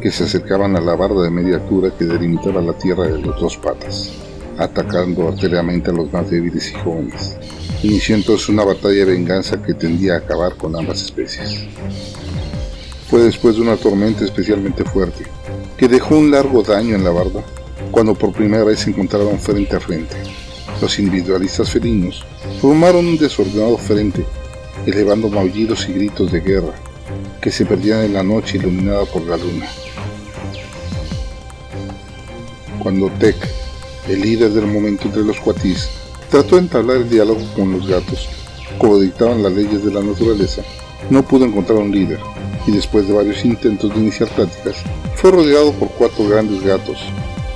que 0.00 0.10
se 0.10 0.24
acercaban 0.24 0.76
a 0.76 0.80
la 0.80 0.94
barda 0.94 1.22
de 1.22 1.30
media 1.30 1.56
altura 1.56 1.90
que 1.96 2.04
delimitaba 2.04 2.60
la 2.60 2.74
tierra 2.74 3.04
de 3.04 3.18
los 3.20 3.40
dos 3.40 3.56
patas, 3.56 4.12
atacando 4.58 5.28
arteriamente 5.28 5.90
a 5.90 5.94
los 5.94 6.12
más 6.12 6.30
débiles 6.30 6.70
y 6.70 6.74
jóvenes. 6.74 7.36
Inició 7.82 8.14
entonces 8.14 8.48
una 8.48 8.64
batalla 8.64 9.06
de 9.06 9.12
venganza 9.12 9.62
que 9.62 9.74
tendía 9.74 10.14
a 10.14 10.18
acabar 10.18 10.56
con 10.56 10.76
ambas 10.76 11.02
especies. 11.02 11.66
Fue 13.08 13.20
después 13.20 13.56
de 13.56 13.62
una 13.62 13.76
tormenta 13.76 14.24
especialmente 14.24 14.84
fuerte, 14.84 15.24
que 15.76 15.88
dejó 15.88 16.16
un 16.16 16.30
largo 16.30 16.62
daño 16.62 16.96
en 16.96 17.04
la 17.04 17.10
barda, 17.10 17.44
cuando 17.90 18.14
por 18.14 18.32
primera 18.32 18.64
vez 18.64 18.80
se 18.80 18.90
encontraron 18.90 19.38
frente 19.38 19.76
a 19.76 19.80
frente. 19.80 20.16
Los 20.80 20.98
individualistas 20.98 21.70
felinos 21.70 22.24
formaron 22.60 23.06
un 23.06 23.18
desordenado 23.18 23.78
frente, 23.78 24.24
elevando 24.86 25.28
maullidos 25.28 25.88
y 25.88 25.92
gritos 25.92 26.32
de 26.32 26.40
guerra, 26.40 26.74
que 27.40 27.50
se 27.50 27.64
perdían 27.64 28.04
en 28.04 28.14
la 28.14 28.22
noche 28.22 28.58
iluminada 28.58 29.04
por 29.04 29.22
la 29.22 29.36
luna. 29.36 29.66
Cuando 32.78 33.08
Tech, 33.18 33.36
el 34.08 34.20
líder 34.20 34.50
del 34.50 34.66
momento 34.66 35.04
entre 35.06 35.22
los 35.22 35.40
cuatís, 35.40 35.88
trató 36.30 36.56
de 36.56 36.62
entablar 36.62 36.98
el 36.98 37.08
diálogo 37.08 37.40
con 37.54 37.72
los 37.72 37.86
gatos, 37.86 38.28
como 38.78 38.98
dictaban 38.98 39.42
las 39.42 39.52
leyes 39.52 39.84
de 39.84 39.92
la 39.92 40.02
naturaleza, 40.02 40.62
no 41.10 41.22
pudo 41.22 41.44
encontrar 41.44 41.78
un 41.78 41.92
líder, 41.92 42.18
y 42.66 42.72
después 42.72 43.06
de 43.06 43.14
varios 43.14 43.44
intentos 43.44 43.94
de 43.94 44.00
iniciar 44.00 44.28
pláticas, 44.30 44.82
fue 45.14 45.30
rodeado 45.30 45.72
por 45.72 45.88
cuatro 45.90 46.28
grandes 46.28 46.62
gatos, 46.62 46.98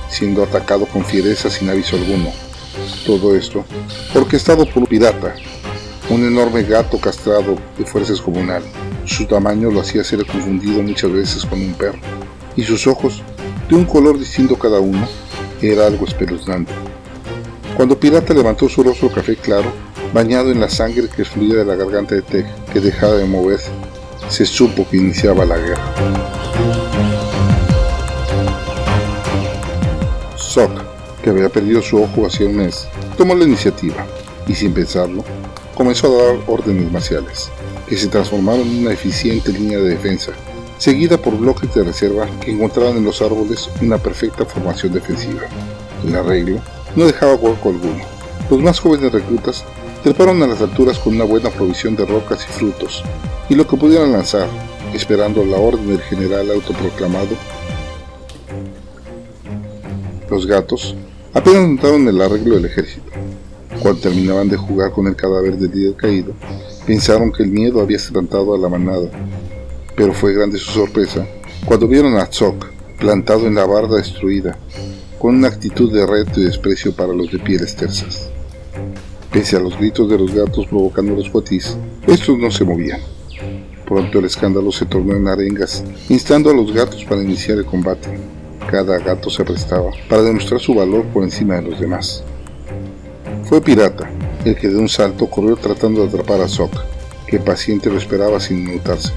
siendo 0.09 0.43
atacado 0.43 0.85
con 0.85 1.05
fiereza 1.05 1.49
sin 1.49 1.69
aviso 1.69 1.95
alguno. 1.95 2.31
Todo 3.05 3.35
esto 3.35 3.65
orquestado 4.13 4.65
por 4.65 4.83
un 4.83 4.85
pirata, 4.85 5.35
un 6.09 6.25
enorme 6.25 6.63
gato 6.63 6.99
castrado 6.99 7.57
de 7.77 7.85
fuerza 7.85 8.13
descomunal. 8.13 8.63
Su 9.05 9.25
tamaño 9.25 9.71
lo 9.71 9.81
hacía 9.81 10.03
ser 10.03 10.25
confundido 10.25 10.81
muchas 10.81 11.11
veces 11.11 11.45
con 11.45 11.61
un 11.61 11.73
perro, 11.73 11.99
y 12.55 12.63
sus 12.63 12.87
ojos, 12.87 13.21
de 13.69 13.75
un 13.75 13.85
color 13.85 14.17
distinto 14.17 14.57
cada 14.57 14.79
uno, 14.79 15.07
era 15.61 15.87
algo 15.87 16.05
espeluznante. 16.05 16.73
Cuando 17.75 17.99
Pirata 17.99 18.33
levantó 18.33 18.67
su 18.67 18.83
rostro 18.83 19.11
café 19.11 19.35
claro, 19.35 19.71
bañado 20.13 20.51
en 20.51 20.59
la 20.59 20.69
sangre 20.69 21.07
que 21.07 21.25
fluía 21.25 21.55
de 21.55 21.65
la 21.65 21.75
garganta 21.75 22.15
de 22.15 22.21
Tech, 22.21 22.45
que 22.73 22.79
dejaba 22.79 23.13
de 23.13 23.25
moverse, 23.25 23.69
se 24.29 24.45
supo 24.45 24.87
que 24.89 24.97
iniciaba 24.97 25.45
la 25.45 25.57
guerra. 25.57 26.18
Sok, 30.49 30.71
que 31.21 31.29
había 31.29 31.47
perdido 31.47 31.79
su 31.79 32.01
ojo 32.01 32.25
hacía 32.25 32.47
un 32.47 32.55
mes, 32.55 32.87
tomó 33.15 33.35
la 33.35 33.43
iniciativa 33.43 34.03
y 34.47 34.55
sin 34.55 34.73
pensarlo, 34.73 35.23
comenzó 35.75 36.07
a 36.07 36.23
dar 36.23 36.39
órdenes 36.47 36.91
marciales 36.91 37.51
que 37.87 37.95
se 37.95 38.07
transformaron 38.07 38.61
en 38.61 38.79
una 38.79 38.93
eficiente 38.93 39.53
línea 39.53 39.77
de 39.77 39.89
defensa, 39.89 40.31
seguida 40.79 41.19
por 41.19 41.37
bloques 41.37 41.71
de 41.75 41.83
reserva 41.83 42.27
que 42.41 42.49
encontraban 42.49 42.97
en 42.97 43.03
los 43.03 43.21
árboles 43.21 43.69
una 43.79 43.99
perfecta 43.99 44.43
formación 44.43 44.91
defensiva. 44.91 45.43
El 46.03 46.15
arreglo 46.15 46.59
no 46.95 47.05
dejaba 47.05 47.35
hueco 47.35 47.69
alguno. 47.69 48.03
Los 48.49 48.59
más 48.59 48.79
jóvenes 48.79 49.11
reclutas 49.11 49.63
treparon 50.01 50.41
a 50.41 50.47
las 50.47 50.61
alturas 50.61 50.97
con 50.97 51.13
una 51.13 51.25
buena 51.25 51.51
provisión 51.51 51.95
de 51.95 52.07
rocas 52.07 52.43
y 52.49 52.53
frutos, 52.53 53.03
y 53.49 53.53
lo 53.53 53.67
que 53.67 53.77
pudieran 53.77 54.13
lanzar, 54.13 54.47
esperando 54.95 55.45
la 55.45 55.57
orden 55.57 55.89
del 55.89 56.01
general 56.01 56.49
autoproclamado. 56.49 57.35
Los 60.29 60.45
gatos 60.45 60.95
apenas 61.33 61.67
notaron 61.67 62.07
el 62.07 62.21
arreglo 62.21 62.55
del 62.55 62.65
ejército. 62.65 63.09
Cuando 63.81 64.01
terminaban 64.01 64.47
de 64.47 64.57
jugar 64.57 64.91
con 64.91 65.07
el 65.07 65.15
cadáver 65.15 65.57
del 65.57 65.71
líder 65.71 65.95
caído, 65.95 66.33
pensaron 66.85 67.31
que 67.31 67.43
el 67.43 67.49
miedo 67.49 67.81
había 67.81 67.97
espantado 67.97 68.53
a 68.53 68.57
la 68.57 68.69
manada, 68.69 69.09
pero 69.95 70.13
fue 70.13 70.33
grande 70.33 70.59
su 70.59 70.71
sorpresa 70.71 71.25
cuando 71.65 71.87
vieron 71.87 72.17
a 72.17 72.25
Tzok 72.27 72.67
plantado 72.99 73.47
en 73.47 73.55
la 73.55 73.65
barda 73.65 73.97
destruida, 73.97 74.57
con 75.17 75.35
una 75.35 75.47
actitud 75.47 75.91
de 75.91 76.05
reto 76.05 76.39
y 76.39 76.45
desprecio 76.45 76.93
para 76.95 77.13
los 77.13 77.31
de 77.31 77.39
pieles 77.39 77.75
tersas. 77.75 78.29
Pese 79.31 79.57
a 79.57 79.59
los 79.59 79.77
gritos 79.77 80.09
de 80.09 80.17
los 80.17 80.33
gatos 80.33 80.67
provocando 80.67 81.15
los 81.15 81.29
cuatís, 81.29 81.77
estos 82.07 82.37
no 82.37 82.51
se 82.51 82.65
movían. 82.65 83.01
Pronto 83.85 84.19
el 84.19 84.25
escándalo 84.25 84.71
se 84.71 84.85
tornó 84.85 85.15
en 85.15 85.27
arengas, 85.27 85.83
instando 86.09 86.51
a 86.51 86.53
los 86.53 86.71
gatos 86.73 87.03
para 87.05 87.23
iniciar 87.23 87.57
el 87.57 87.65
combate. 87.65 88.09
Cada 88.69 88.99
gato 88.99 89.31
se 89.31 89.43
prestaba 89.43 89.89
para 90.07 90.21
demostrar 90.21 90.59
su 90.59 90.75
valor 90.75 91.03
por 91.05 91.23
encima 91.23 91.55
de 91.55 91.63
los 91.63 91.79
demás. 91.79 92.23
Fue 93.45 93.59
Pirata, 93.61 94.07
el 94.45 94.55
que 94.55 94.67
de 94.67 94.77
un 94.77 94.87
salto 94.87 95.27
corrió 95.27 95.55
tratando 95.55 96.01
de 96.01 96.09
atrapar 96.09 96.39
a 96.41 96.47
Sok, 96.47 96.71
que 97.25 97.39
paciente 97.39 97.89
lo 97.89 97.97
esperaba 97.97 98.39
sin 98.39 98.59
inmutarse. 98.59 99.11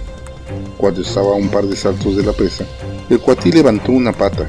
Cuando 0.78 1.02
estaba 1.02 1.32
a 1.32 1.34
un 1.34 1.50
par 1.50 1.64
de 1.64 1.76
saltos 1.76 2.16
de 2.16 2.22
la 2.22 2.32
presa, 2.32 2.64
el 3.10 3.20
cuatí 3.20 3.52
levantó 3.52 3.92
una 3.92 4.12
pata 4.14 4.48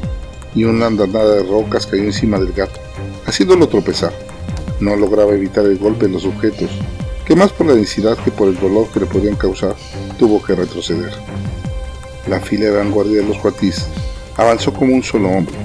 y 0.55 0.63
una 0.63 0.85
andanada 0.85 1.35
de 1.35 1.43
rocas 1.43 1.85
cayó 1.85 2.03
encima 2.03 2.39
del 2.39 2.53
gato, 2.53 2.79
haciéndolo 3.25 3.67
tropezar. 3.67 4.13
No 4.79 4.95
lograba 4.95 5.33
evitar 5.33 5.65
el 5.65 5.79
golpe 5.79 6.07
de 6.07 6.13
los 6.13 6.23
objetos, 6.23 6.69
que 7.25 7.35
más 7.35 7.51
por 7.51 7.67
la 7.67 7.75
densidad 7.75 8.17
que 8.19 8.31
por 8.31 8.47
el 8.47 8.57
dolor 8.57 8.87
que 8.87 9.01
le 9.01 9.05
podían 9.05 9.35
causar, 9.35 9.75
tuvo 10.17 10.41
que 10.41 10.55
retroceder. 10.55 11.11
La 12.29 12.39
fila 12.39 12.67
de 12.67 12.77
vanguardia 12.77 13.17
de 13.17 13.27
los 13.27 13.37
cuatís 13.37 13.85
avanzó 14.37 14.73
como 14.73 14.93
un 14.93 15.03
solo 15.03 15.29
hombre, 15.29 15.55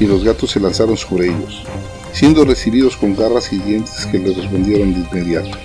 y 0.00 0.06
los 0.06 0.24
gatos 0.24 0.50
se 0.50 0.60
lanzaron 0.60 0.96
sobre 0.96 1.26
ellos, 1.26 1.64
siendo 2.12 2.44
recibidos 2.44 2.96
con 2.96 3.16
garras 3.16 3.52
y 3.52 3.58
dientes 3.58 4.06
que 4.06 4.18
les 4.18 4.36
respondieron 4.36 4.94
de 4.94 5.00
inmediato. 5.00 5.56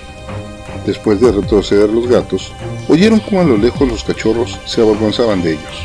Después 0.86 1.20
de 1.20 1.32
retroceder 1.32 1.90
los 1.90 2.08
gatos, 2.08 2.52
oyeron 2.88 3.20
cómo 3.20 3.42
a 3.42 3.44
lo 3.44 3.56
lejos 3.56 3.86
los 3.86 4.02
cachorros 4.02 4.58
se 4.64 4.80
avergonzaban 4.80 5.42
de 5.42 5.52
ellos, 5.52 5.84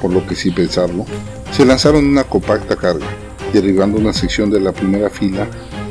por 0.00 0.12
lo 0.12 0.26
que 0.26 0.34
sin 0.34 0.54
pensarlo, 0.54 1.04
se 1.52 1.64
lanzaron 1.64 2.06
una 2.06 2.24
compacta 2.24 2.76
carga, 2.76 3.06
derribando 3.52 3.98
una 3.98 4.12
sección 4.12 4.50
de 4.50 4.60
la 4.60 4.72
primera 4.72 5.10
fila 5.10 5.46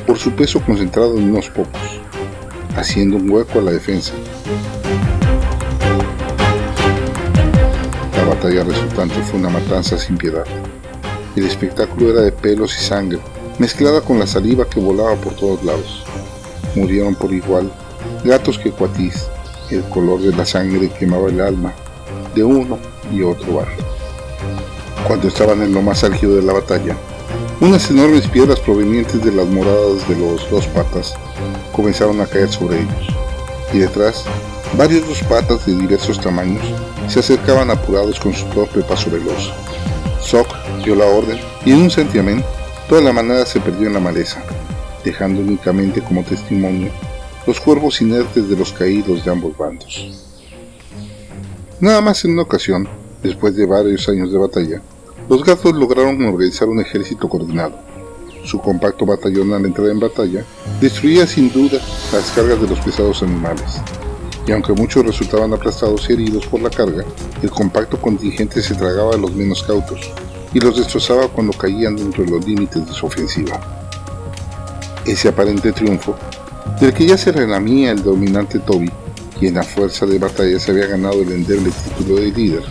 por 0.05 0.17
su 0.17 0.31
peso 0.31 0.61
concentrado 0.61 1.17
en 1.17 1.29
unos 1.29 1.49
pocos, 1.49 2.01
haciendo 2.75 3.17
un 3.17 3.29
hueco 3.29 3.59
a 3.59 3.61
la 3.61 3.71
defensa. 3.71 4.13
Batalla 8.43 8.65
resultante 8.65 9.15
fue 9.21 9.39
una 9.39 9.49
matanza 9.49 9.97
sin 9.97 10.17
piedad. 10.17 10.43
El 11.37 11.45
espectáculo 11.45 12.11
era 12.11 12.21
de 12.23 12.31
pelos 12.33 12.75
y 12.77 12.83
sangre, 12.83 13.19
mezclada 13.57 14.01
con 14.01 14.19
la 14.19 14.27
saliva 14.27 14.65
que 14.65 14.81
volaba 14.81 15.15
por 15.15 15.33
todos 15.35 15.63
lados. 15.63 16.03
Murieron 16.75 17.15
por 17.15 17.31
igual 17.31 17.71
gatos 18.25 18.59
que 18.59 18.71
cuatís, 18.71 19.27
el 19.69 19.81
color 19.85 20.19
de 20.21 20.35
la 20.35 20.45
sangre 20.45 20.89
quemaba 20.89 21.29
el 21.29 21.39
alma 21.39 21.73
de 22.35 22.43
uno 22.43 22.77
y 23.13 23.21
otro 23.21 23.55
barrio. 23.55 23.85
Cuando 25.07 25.29
estaban 25.29 25.61
en 25.61 25.73
lo 25.73 25.81
más 25.81 26.03
álgido 26.03 26.35
de 26.35 26.43
la 26.43 26.51
batalla, 26.51 26.97
unas 27.61 27.89
enormes 27.91 28.27
piedras 28.27 28.59
provenientes 28.59 29.23
de 29.23 29.31
las 29.31 29.47
moradas 29.47 30.05
de 30.09 30.17
los 30.17 30.49
dos 30.51 30.67
patas 30.67 31.13
comenzaron 31.71 32.19
a 32.19 32.25
caer 32.25 32.51
sobre 32.51 32.81
ellos, 32.81 33.07
y 33.71 33.77
detrás, 33.77 34.25
varios 34.77 35.07
dos 35.07 35.23
patas 35.23 35.65
de 35.65 35.75
diversos 35.75 36.19
tamaños 36.19 36.61
se 37.07 37.19
acercaban 37.19 37.69
apurados 37.69 38.19
con 38.19 38.33
su 38.33 38.45
torpe 38.47 38.81
paso 38.81 39.09
veloz. 39.11 39.51
Sok 40.21 40.47
dio 40.83 40.95
la 40.95 41.05
orden 41.05 41.39
y 41.65 41.71
en 41.71 41.81
un 41.81 41.91
santiamén 41.91 42.43
Toda 42.87 43.01
la 43.01 43.13
manada 43.13 43.45
se 43.45 43.61
perdió 43.61 43.87
en 43.87 43.93
la 43.93 43.99
maleza, 43.99 44.43
dejando 45.05 45.41
únicamente 45.41 46.01
como 46.01 46.23
testimonio 46.23 46.91
los 47.47 47.59
cuervos 47.59 48.01
inertes 48.01 48.49
de 48.49 48.57
los 48.57 48.73
caídos 48.73 49.23
de 49.23 49.31
ambos 49.31 49.57
bandos. 49.57 50.11
Nada 51.79 52.01
más 52.01 52.23
en 52.25 52.33
una 52.33 52.43
ocasión, 52.43 52.87
después 53.21 53.55
de 53.55 53.65
varios 53.65 54.07
años 54.09 54.31
de 54.31 54.37
batalla, 54.37 54.81
los 55.29 55.43
gatos 55.43 55.73
lograron 55.73 56.23
organizar 56.25 56.67
un 56.67 56.81
ejército 56.81 57.27
coordinado. 57.29 57.79
Su 58.43 58.59
compacto 58.59 59.05
batallón 59.05 59.53
al 59.53 59.65
entrar 59.65 59.87
en 59.87 59.99
batalla 59.99 60.45
destruía 60.81 61.25
sin 61.25 61.51
duda 61.51 61.79
las 62.11 62.31
cargas 62.31 62.61
de 62.61 62.67
los 62.67 62.79
pesados 62.79 63.23
animales, 63.23 63.81
y 64.45 64.51
aunque 64.51 64.73
muchos 64.73 65.05
resultaban 65.05 65.53
aplastados 65.53 66.09
y 66.09 66.13
heridos 66.13 66.45
por 66.47 66.61
la 66.61 66.69
carga, 66.69 67.03
el 67.41 67.49
compacto 67.49 67.99
contingente 67.99 68.61
se 68.61 68.75
tragaba 68.75 69.15
a 69.15 69.17
los 69.17 69.33
menos 69.33 69.63
cautos, 69.63 70.11
y 70.53 70.59
los 70.59 70.77
destrozaba 70.77 71.27
cuando 71.27 71.53
caían 71.53 71.95
dentro 71.95 72.23
de 72.23 72.31
los 72.31 72.45
límites 72.45 72.85
de 72.85 72.93
su 72.93 73.05
ofensiva. 73.05 73.59
Ese 75.05 75.29
aparente 75.29 75.71
triunfo, 75.71 76.15
del 76.79 76.93
que 76.93 77.05
ya 77.05 77.17
se 77.17 77.31
renamía 77.31 77.91
el 77.91 78.03
dominante 78.03 78.59
Toby, 78.59 78.91
quien 79.39 79.57
a 79.57 79.63
fuerza 79.63 80.05
de 80.05 80.19
batalla 80.19 80.59
se 80.59 80.71
había 80.71 80.87
ganado 80.87 81.21
el 81.21 81.31
endeble 81.31 81.71
título 81.71 82.19
de 82.19 82.31
líder, 82.31 82.63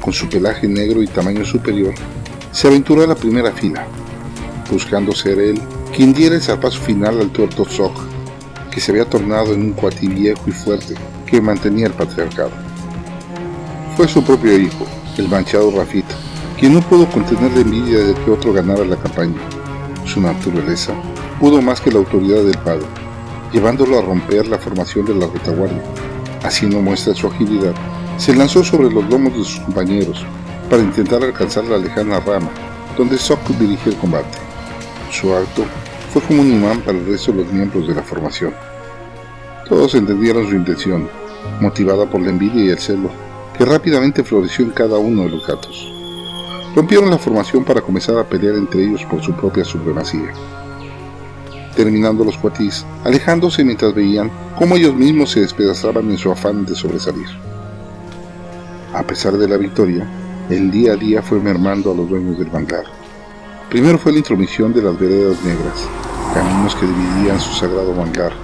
con 0.00 0.12
su 0.12 0.28
pelaje 0.28 0.66
negro 0.66 1.02
y 1.02 1.06
tamaño 1.06 1.44
superior, 1.44 1.94
se 2.50 2.66
aventuró 2.66 3.02
a 3.02 3.06
la 3.06 3.14
primera 3.14 3.52
fila, 3.52 3.86
buscando 4.70 5.12
ser 5.12 5.38
él 5.38 5.60
quien 5.94 6.12
diera 6.12 6.34
el 6.34 6.42
zarpazo 6.42 6.80
final 6.80 7.20
al 7.20 7.30
tuerto 7.30 7.64
Zog, 7.64 7.92
que 8.72 8.80
se 8.80 8.90
había 8.90 9.04
tornado 9.04 9.52
en 9.54 9.62
un 9.62 9.72
cuatí 9.72 10.08
viejo 10.08 10.42
y 10.46 10.50
fuerte 10.50 10.94
que 11.26 11.40
mantenía 11.40 11.86
el 11.86 11.92
patriarcado. 11.92 12.50
Fue 13.96 14.08
su 14.08 14.24
propio 14.24 14.58
hijo, 14.58 14.86
el 15.18 15.28
manchado 15.28 15.70
Rafita, 15.70 16.14
quien 16.58 16.74
no 16.74 16.80
pudo 16.80 17.08
contener 17.08 17.52
la 17.52 17.60
envidia 17.60 17.98
de 17.98 18.14
que 18.14 18.30
otro 18.30 18.52
ganara 18.52 18.84
la 18.84 18.96
campaña. 18.96 19.38
Su 20.04 20.20
naturaleza 20.20 20.94
pudo 21.38 21.60
más 21.60 21.80
que 21.80 21.92
la 21.92 21.98
autoridad 21.98 22.42
del 22.42 22.58
padre, 22.58 22.86
llevándolo 23.52 23.98
a 23.98 24.02
romper 24.02 24.48
la 24.48 24.58
formación 24.58 25.04
de 25.06 25.14
la 25.14 25.26
retaguardia. 25.26 25.82
Haciendo 26.42 26.80
muestra 26.80 27.12
de 27.12 27.20
su 27.20 27.28
agilidad, 27.28 27.74
se 28.16 28.34
lanzó 28.34 28.64
sobre 28.64 28.90
los 28.90 29.08
lomos 29.08 29.32
de 29.34 29.44
sus 29.44 29.60
compañeros 29.60 30.24
para 30.68 30.82
intentar 30.82 31.22
alcanzar 31.22 31.64
la 31.64 31.78
lejana 31.78 32.18
rama 32.18 32.50
donde 32.96 33.18
Sok 33.18 33.46
dirigió 33.58 33.92
el 33.92 33.98
combate. 33.98 34.38
Su 35.10 35.34
acto 35.34 35.64
fue 36.12 36.22
como 36.22 36.42
un 36.42 36.52
imán 36.52 36.80
para 36.80 36.98
el 36.98 37.06
resto 37.06 37.32
de 37.32 37.44
los 37.44 37.52
miembros 37.52 37.88
de 37.88 37.94
la 37.94 38.02
formación. 38.02 38.54
Todos 39.68 39.94
entendieron 39.94 40.48
su 40.48 40.54
intención, 40.54 41.08
motivada 41.60 42.06
por 42.08 42.20
la 42.20 42.30
envidia 42.30 42.64
y 42.64 42.68
el 42.68 42.78
celo, 42.78 43.10
que 43.56 43.64
rápidamente 43.64 44.22
floreció 44.22 44.64
en 44.64 44.72
cada 44.72 44.98
uno 44.98 45.22
de 45.22 45.30
los 45.30 45.46
gatos 45.46 45.92
rompieron 46.74 47.10
la 47.10 47.18
formación 47.18 47.64
para 47.64 47.80
comenzar 47.80 48.18
a 48.18 48.24
pelear 48.24 48.56
entre 48.56 48.84
ellos 48.84 49.04
por 49.04 49.22
su 49.22 49.32
propia 49.32 49.64
supremacía. 49.64 50.32
Terminando 51.76 52.24
los 52.24 52.36
cuatís, 52.36 52.84
alejándose 53.04 53.64
mientras 53.64 53.94
veían 53.94 54.30
cómo 54.58 54.76
ellos 54.76 54.94
mismos 54.94 55.30
se 55.30 55.40
despedazaban 55.40 56.10
en 56.10 56.18
su 56.18 56.30
afán 56.30 56.64
de 56.64 56.74
sobresalir. 56.74 57.28
A 58.94 59.02
pesar 59.02 59.34
de 59.34 59.48
la 59.48 59.56
victoria, 59.56 60.06
el 60.50 60.70
día 60.70 60.92
a 60.92 60.96
día 60.96 61.22
fue 61.22 61.40
mermando 61.40 61.92
a 61.92 61.94
los 61.94 62.08
dueños 62.08 62.38
del 62.38 62.50
manglar. 62.50 62.84
Primero 63.72 63.98
fue 63.98 64.12
la 64.12 64.18
intromisión 64.18 64.74
de 64.74 64.82
las 64.82 64.98
veredas 64.98 65.42
negras, 65.42 65.88
caminos 66.34 66.74
que 66.74 66.84
dividían 66.84 67.40
su 67.40 67.54
sagrado 67.54 67.94
manglar, 67.94 68.34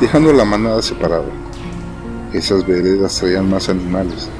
dejando 0.00 0.32
la 0.32 0.46
manada 0.46 0.80
separada. 0.80 1.26
Esas 2.32 2.66
veredas 2.66 3.14
traían 3.16 3.50
más 3.50 3.68
animales, 3.68 4.30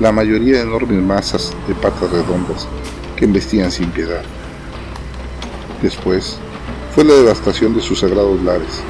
la 0.00 0.12
mayoría 0.12 0.60
enormes 0.60 1.02
masas 1.02 1.54
de 1.66 1.74
patas 1.74 2.10
redondas 2.10 2.68
que 3.16 3.24
embestían 3.24 3.72
sin 3.72 3.90
piedad. 3.92 4.22
Después 5.80 6.36
fue 6.94 7.04
la 7.04 7.14
devastación 7.14 7.74
de 7.74 7.80
sus 7.80 8.00
sagrados 8.00 8.42
lares, 8.42 8.82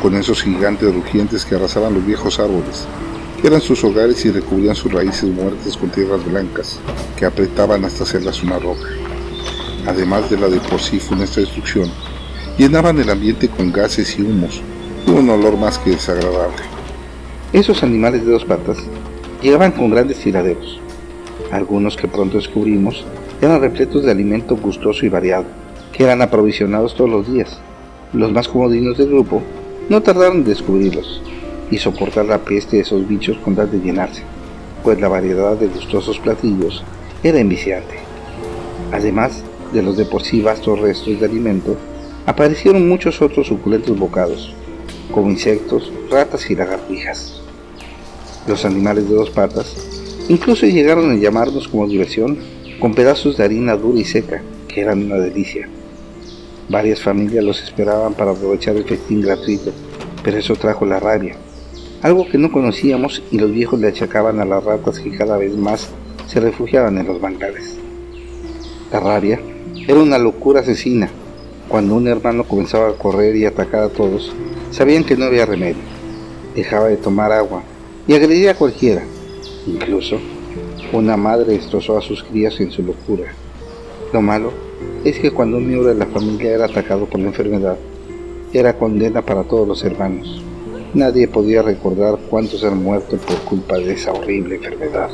con 0.00 0.14
esos 0.14 0.40
gigantes 0.40 0.94
rugientes 0.94 1.44
que 1.44 1.56
arrasaban 1.56 1.94
los 1.94 2.06
viejos 2.06 2.38
árboles, 2.38 2.86
que 3.42 3.48
eran 3.48 3.60
sus 3.60 3.82
hogares 3.82 4.24
y 4.24 4.30
recubrían 4.30 4.76
sus 4.76 4.92
raíces 4.92 5.28
muertas 5.30 5.76
con 5.76 5.90
tierras 5.90 6.24
blancas, 6.24 6.78
que 7.16 7.26
apretaban 7.26 7.84
hasta 7.84 8.04
hacerlas 8.04 8.40
una 8.44 8.60
roca. 8.60 8.86
Además 9.86 10.30
de 10.30 10.38
la 10.38 10.48
de 10.48 10.60
por 10.60 10.80
sí 10.80 10.98
funesta 10.98 11.40
destrucción, 11.40 11.90
llenaban 12.56 12.98
el 12.98 13.10
ambiente 13.10 13.48
con 13.48 13.72
gases 13.72 14.18
y 14.18 14.22
humos, 14.22 14.62
y 15.06 15.10
un 15.10 15.28
olor 15.28 15.56
más 15.58 15.78
que 15.78 15.90
desagradable. 15.90 16.62
Esos 17.52 17.82
animales 17.82 18.24
de 18.24 18.32
dos 18.32 18.44
patas 18.44 18.78
llegaban 19.42 19.72
con 19.72 19.90
grandes 19.90 20.18
tiraderos, 20.18 20.80
algunos 21.50 21.96
que 21.96 22.08
pronto 22.08 22.36
descubrimos 22.36 23.04
eran 23.40 23.60
repletos 23.60 24.04
de 24.04 24.10
alimento 24.10 24.56
gustoso 24.56 25.04
y 25.04 25.08
variado, 25.08 25.44
que 25.92 26.04
eran 26.04 26.22
aprovisionados 26.22 26.94
todos 26.94 27.10
los 27.10 27.30
días. 27.30 27.60
Los 28.12 28.32
más 28.32 28.48
comodinos 28.48 28.96
del 28.96 29.08
grupo 29.08 29.42
no 29.88 30.02
tardaron 30.02 30.38
en 30.38 30.44
descubrirlos 30.44 31.22
y 31.70 31.78
soportar 31.78 32.24
la 32.24 32.38
peste 32.38 32.76
de 32.76 32.82
esos 32.82 33.06
bichos 33.06 33.36
con 33.38 33.54
tal 33.54 33.70
de 33.70 33.80
llenarse. 33.80 34.22
pues 34.82 35.00
la 35.00 35.08
variedad 35.08 35.56
de 35.56 35.68
gustosos 35.68 36.18
platillos 36.18 36.84
era 37.22 37.38
enviciante. 37.38 37.94
Además 38.92 39.42
de 39.72 39.82
los 39.82 39.96
de 39.96 40.04
por 40.04 40.22
sí 40.22 40.40
vastos 40.40 40.80
restos 40.80 41.20
de 41.20 41.26
alimento, 41.26 41.76
aparecieron 42.26 42.88
muchos 42.88 43.20
otros 43.20 43.46
suculentos 43.46 43.98
bocados, 43.98 44.54
como 45.10 45.30
insectos, 45.30 45.92
ratas 46.10 46.50
y 46.50 46.56
lagartijas. 46.56 47.40
Los 48.46 48.64
animales 48.64 49.08
de 49.08 49.14
dos 49.14 49.30
patas 49.30 49.74
incluso 50.28 50.66
llegaron 50.66 51.10
a 51.10 51.16
llamarnos 51.16 51.68
como 51.68 51.86
diversión 51.86 52.38
con 52.80 52.94
pedazos 52.94 53.36
de 53.36 53.44
harina 53.44 53.76
dura 53.76 54.00
y 54.00 54.04
seca, 54.04 54.42
que 54.68 54.80
eran 54.80 55.04
una 55.04 55.16
delicia. 55.16 55.68
Varias 56.68 57.00
familias 57.00 57.44
los 57.44 57.62
esperaban 57.62 58.14
para 58.14 58.32
aprovechar 58.32 58.76
el 58.76 58.84
festín 58.84 59.20
gratuito, 59.20 59.72
pero 60.22 60.38
eso 60.38 60.56
trajo 60.56 60.86
la 60.86 60.98
rabia, 60.98 61.36
algo 62.02 62.26
que 62.26 62.38
no 62.38 62.50
conocíamos 62.50 63.22
y 63.30 63.38
los 63.38 63.50
viejos 63.50 63.80
le 63.80 63.88
achacaban 63.88 64.40
a 64.40 64.44
las 64.44 64.64
ratas 64.64 64.98
que 64.98 65.10
cada 65.10 65.36
vez 65.36 65.56
más 65.56 65.88
se 66.26 66.40
refugiaban 66.40 66.98
en 66.98 67.06
los 67.06 67.20
bancales. 67.20 67.76
La 68.92 69.00
rabia 69.00 69.40
era 69.86 70.00
una 70.00 70.18
locura 70.18 70.60
asesina. 70.60 71.10
Cuando 71.68 71.94
un 71.94 72.08
hermano 72.08 72.44
comenzaba 72.44 72.88
a 72.88 72.94
correr 72.94 73.36
y 73.36 73.44
atacar 73.44 73.82
a 73.82 73.88
todos, 73.88 74.34
sabían 74.70 75.04
que 75.04 75.16
no 75.16 75.26
había 75.26 75.46
remedio. 75.46 75.82
Dejaba 76.54 76.88
de 76.88 76.96
tomar 76.96 77.32
agua 77.32 77.62
y 78.06 78.14
agredía 78.14 78.52
a 78.52 78.56
cualquiera. 78.56 79.02
Incluso, 79.66 80.18
una 80.92 81.16
madre 81.16 81.52
destrozó 81.54 81.98
a 81.98 82.02
sus 82.02 82.22
crías 82.22 82.58
en 82.60 82.70
su 82.70 82.82
locura. 82.82 83.32
Lo 84.12 84.22
malo 84.22 84.52
es 85.04 85.18
que 85.18 85.30
cuando 85.30 85.58
un 85.58 85.66
miembro 85.66 85.88
de 85.88 85.96
la 85.98 86.06
familia 86.06 86.52
era 86.52 86.66
atacado 86.66 87.06
por 87.06 87.20
la 87.20 87.28
enfermedad, 87.28 87.76
era 88.52 88.78
condena 88.78 89.20
para 89.22 89.42
todos 89.42 89.66
los 89.66 89.84
hermanos. 89.84 90.42
Nadie 90.94 91.26
podía 91.28 91.60
recordar 91.60 92.18
cuántos 92.30 92.62
han 92.64 92.82
muerto 92.82 93.16
por 93.16 93.36
culpa 93.40 93.76
de 93.76 93.94
esa 93.94 94.12
horrible 94.12 94.56
enfermedad. 94.56 95.10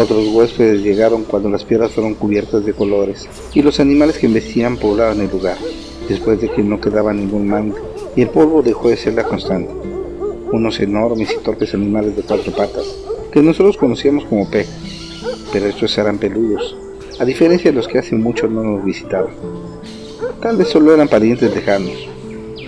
Otros 0.00 0.28
huéspedes 0.28 0.82
llegaron 0.82 1.24
cuando 1.24 1.50
las 1.50 1.62
piedras 1.62 1.90
fueron 1.90 2.14
cubiertas 2.14 2.64
de 2.64 2.72
colores 2.72 3.28
y 3.52 3.60
los 3.60 3.80
animales 3.80 4.16
que 4.16 4.28
investían 4.28 4.78
poblaban 4.78 5.20
el 5.20 5.30
lugar, 5.30 5.58
después 6.08 6.40
de 6.40 6.48
que 6.48 6.62
no 6.62 6.80
quedaba 6.80 7.12
ningún 7.12 7.46
mango 7.46 7.76
y 8.16 8.22
el 8.22 8.30
polvo 8.30 8.62
dejó 8.62 8.88
de 8.88 8.96
ser 8.96 9.12
la 9.12 9.24
constante. 9.24 9.70
Unos 10.52 10.80
enormes 10.80 11.30
y 11.38 11.44
torpes 11.44 11.74
animales 11.74 12.16
de 12.16 12.22
cuatro 12.22 12.50
patas, 12.50 12.86
que 13.30 13.42
nosotros 13.42 13.76
conocíamos 13.76 14.24
como 14.24 14.50
pe, 14.50 14.64
pero 15.52 15.66
estos 15.66 15.98
eran 15.98 16.16
peludos, 16.16 16.74
a 17.18 17.26
diferencia 17.26 17.70
de 17.70 17.76
los 17.76 17.86
que 17.86 17.98
hace 17.98 18.16
mucho 18.16 18.48
no 18.48 18.62
nos 18.62 18.82
visitaban. 18.82 19.34
Tal 20.40 20.56
vez 20.56 20.68
solo 20.68 20.94
eran 20.94 21.08
parientes 21.08 21.54
lejanos. 21.54 22.08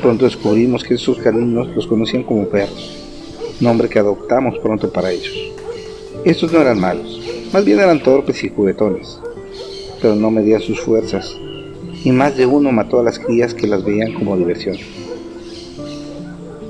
Pronto 0.03 0.27
descubrimos 0.27 0.85
que 0.85 0.95
esos 0.95 1.17
caninos 1.17 1.75
los 1.75 1.87
conocían 1.87 2.25
como 2.25 2.47
perros, 2.47 2.95
nombre 3.59 3.89
que 3.89 4.01
adoptamos 4.01 4.59
pronto 4.59 4.93
para 4.93 5.11
ellos. 5.11 5.33
Estos 6.25 6.53
no 6.53 6.61
eran 6.61 6.79
malos, 6.79 7.22
más 7.52 7.64
bien 7.64 7.80
eran 7.80 8.02
torpes 8.02 8.42
y 8.44 8.49
juguetones, 8.49 9.18
pero 10.00 10.14
no 10.14 10.30
medían 10.30 10.62
sus 10.62 10.80
fuerzas, 10.80 11.37
y 12.02 12.11
más 12.11 12.37
de 12.37 12.47
uno 12.47 12.73
mató 12.73 12.99
a 12.99 13.02
las 13.02 13.18
crías 13.18 13.52
que 13.52 13.66
las 13.66 13.85
veían 13.85 14.14
como 14.14 14.37
diversión. 14.37 14.76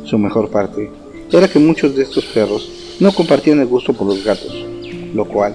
Su 0.04 0.18
mejor 0.18 0.50
parte 0.50 0.90
era 1.30 1.48
que 1.48 1.60
muchos 1.60 1.94
de 1.94 2.02
estos 2.02 2.24
perros 2.26 2.96
no 2.98 3.12
compartían 3.12 3.60
el 3.60 3.66
gusto 3.66 3.92
por 3.92 4.08
los 4.08 4.24
gatos, 4.24 4.66
lo 5.14 5.24
cual 5.24 5.54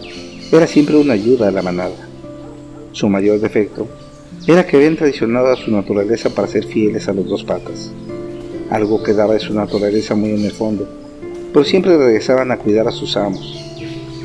era 0.51 0.65
siempre 0.65 0.95
una 0.95 1.13
ayuda 1.13 1.49
a 1.49 1.51
la 1.51 1.61
manada. 1.61 1.95
Su 2.93 3.09
mayor 3.09 3.39
defecto 3.39 3.85
era 4.47 4.65
que 4.65 4.77
habían 4.77 4.95
traicionado 4.95 5.47
a 5.47 5.57
su 5.57 5.69
naturaleza 5.71 6.29
para 6.29 6.47
ser 6.47 6.65
fieles 6.65 7.09
a 7.09 7.13
los 7.13 7.27
dos 7.27 7.43
patas, 7.43 7.91
algo 8.69 9.03
que 9.03 9.13
daba 9.13 9.33
de 9.33 9.41
su 9.41 9.53
naturaleza 9.53 10.15
muy 10.15 10.31
en 10.31 10.45
el 10.45 10.51
fondo, 10.51 10.87
pero 11.51 11.65
siempre 11.65 11.97
regresaban 11.97 12.51
a 12.51 12.57
cuidar 12.57 12.87
a 12.87 12.91
sus 12.91 13.17
amos, 13.17 13.66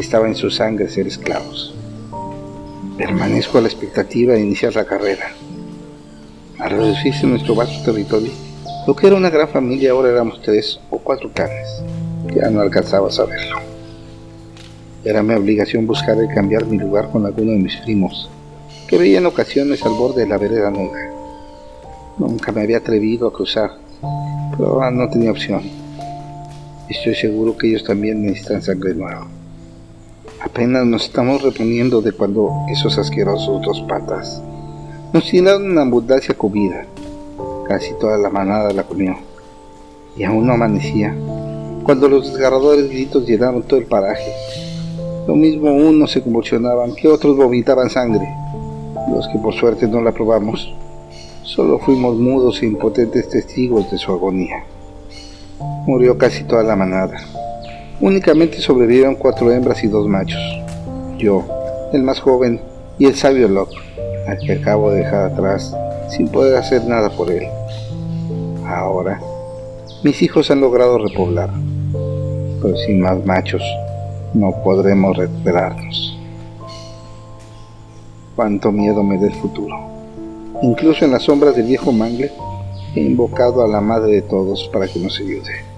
estaba 0.02 0.26
en 0.26 0.34
su 0.34 0.50
sangre 0.50 0.88
ser 0.88 1.06
esclavos. 1.06 1.74
Permanezco 2.98 3.58
a 3.58 3.60
la 3.60 3.68
expectativa 3.68 4.34
de 4.34 4.40
iniciar 4.40 4.74
la 4.74 4.84
carrera. 4.84 5.32
Al 6.58 6.70
reducirse 6.70 7.26
nuestro 7.26 7.54
vasto 7.54 7.82
territorio, 7.84 8.32
lo 8.86 8.96
que 8.96 9.06
era 9.06 9.16
una 9.16 9.30
gran 9.30 9.48
familia 9.48 9.92
ahora 9.92 10.10
éramos 10.10 10.42
tres 10.42 10.80
o 10.90 10.98
cuatro 10.98 11.30
clanes. 11.32 11.82
Ya 12.34 12.50
no 12.50 12.60
alcanzaba 12.60 13.08
a 13.08 13.12
saberlo. 13.12 13.58
Era 15.04 15.22
mi 15.22 15.34
obligación 15.34 15.86
buscar 15.86 16.18
el 16.18 16.28
cambiar 16.34 16.66
mi 16.66 16.78
lugar 16.78 17.08
con 17.10 17.24
alguno 17.24 17.52
de 17.52 17.58
mis 17.58 17.76
primos, 17.76 18.28
que 18.88 18.98
veía 18.98 19.18
en 19.18 19.26
ocasiones 19.26 19.84
al 19.84 19.92
borde 19.92 20.22
de 20.22 20.28
la 20.28 20.38
vereda 20.38 20.70
nunca. 20.70 20.98
Nunca 22.18 22.50
me 22.50 22.62
había 22.62 22.78
atrevido 22.78 23.28
a 23.28 23.32
cruzar, 23.32 23.70
pero 24.50 24.90
no 24.90 25.08
tenía 25.08 25.30
opción. 25.30 25.62
Estoy 26.88 27.14
seguro 27.14 27.56
que 27.56 27.68
ellos 27.68 27.84
también 27.84 28.22
necesitan 28.22 28.62
sangre 28.62 28.94
nueva. 28.94 29.28
Apenas 30.44 30.84
nos 30.84 31.04
estamos 31.04 31.40
reponiendo 31.40 32.02
de 32.02 32.10
cuando 32.10 32.50
esos 32.68 32.98
asquerosos 32.98 33.62
dos 33.62 33.80
patas 33.82 34.42
nos 35.12 35.32
llenaron 35.32 35.70
una 35.70 35.82
abundancia 35.82 36.34
comida. 36.34 36.84
Casi 37.68 37.94
toda 38.00 38.18
la 38.18 38.28
manada 38.28 38.72
la 38.72 38.82
comió. 38.82 39.16
Y 40.16 40.24
aún 40.24 40.44
no 40.44 40.54
amanecía, 40.54 41.14
cuando 41.84 42.08
los 42.08 42.32
desgarradores 42.32 42.90
gritos 42.90 43.24
llenaron 43.24 43.62
todo 43.62 43.78
el 43.78 43.86
paraje. 43.86 44.32
Lo 45.28 45.36
mismo 45.36 45.72
unos 45.72 46.10
se 46.10 46.22
convulsionaban 46.22 46.96
que 46.96 47.06
otros 47.06 47.36
vomitaban 47.36 47.88
sangre. 47.88 48.26
Los 49.14 49.28
que 49.28 49.38
por 49.38 49.54
suerte 49.54 49.86
no 49.86 50.02
la 50.02 50.10
probamos, 50.10 50.74
solo 51.44 51.78
fuimos 51.78 52.16
mudos 52.16 52.62
e 52.62 52.66
impotentes 52.66 53.28
testigos 53.28 53.88
de 53.92 53.98
su 53.98 54.10
agonía. 54.10 54.64
Murió 55.86 56.18
casi 56.18 56.42
toda 56.42 56.64
la 56.64 56.74
manada. 56.74 57.16
Únicamente 58.02 58.60
sobrevivieron 58.60 59.14
cuatro 59.14 59.52
hembras 59.52 59.84
y 59.84 59.86
dos 59.86 60.08
machos. 60.08 60.42
Yo, 61.18 61.44
el 61.92 62.02
más 62.02 62.18
joven, 62.18 62.60
y 62.98 63.06
el 63.06 63.14
sabio 63.14 63.46
Locke, 63.46 63.76
al 64.26 64.38
que 64.40 64.54
acabo 64.54 64.90
de 64.90 65.04
dejar 65.04 65.30
atrás 65.30 65.72
sin 66.08 66.26
poder 66.26 66.56
hacer 66.56 66.84
nada 66.84 67.10
por 67.10 67.30
él. 67.30 67.46
Ahora, 68.66 69.20
mis 70.02 70.20
hijos 70.20 70.50
han 70.50 70.60
logrado 70.60 70.98
repoblar, 70.98 71.50
pero 72.60 72.76
sin 72.76 73.00
más 73.00 73.24
machos 73.24 73.62
no 74.34 74.50
podremos 74.64 75.16
recuperarnos. 75.16 76.18
Cuánto 78.34 78.72
miedo 78.72 79.04
me 79.04 79.16
da 79.16 79.28
el 79.28 79.34
futuro. 79.34 79.76
Incluso 80.60 81.04
en 81.04 81.12
las 81.12 81.22
sombras 81.22 81.54
del 81.54 81.66
viejo 81.66 81.92
mangle 81.92 82.32
he 82.96 83.00
invocado 83.00 83.62
a 83.62 83.68
la 83.68 83.80
madre 83.80 84.14
de 84.14 84.22
todos 84.22 84.68
para 84.72 84.88
que 84.88 84.98
nos 84.98 85.20
ayude 85.20 85.71